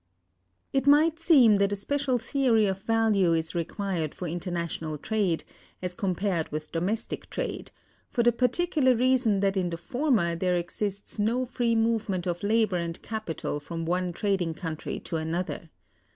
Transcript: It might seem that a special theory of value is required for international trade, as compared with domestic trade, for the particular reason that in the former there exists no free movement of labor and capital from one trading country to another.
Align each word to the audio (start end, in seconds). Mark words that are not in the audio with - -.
It 0.73 0.87
might 0.87 1.19
seem 1.19 1.57
that 1.57 1.71
a 1.71 1.75
special 1.75 2.17
theory 2.17 2.65
of 2.65 2.81
value 2.81 3.33
is 3.33 3.53
required 3.53 4.15
for 4.15 4.27
international 4.27 4.97
trade, 4.97 5.43
as 5.79 5.93
compared 5.93 6.51
with 6.51 6.71
domestic 6.71 7.29
trade, 7.29 7.69
for 8.09 8.23
the 8.23 8.31
particular 8.31 8.95
reason 8.95 9.41
that 9.41 9.55
in 9.55 9.69
the 9.69 9.77
former 9.77 10.33
there 10.35 10.55
exists 10.55 11.19
no 11.19 11.45
free 11.45 11.75
movement 11.75 12.25
of 12.25 12.41
labor 12.41 12.77
and 12.77 12.99
capital 13.03 13.59
from 13.59 13.85
one 13.85 14.11
trading 14.11 14.55
country 14.55 14.99
to 15.01 15.17
another. 15.17 15.69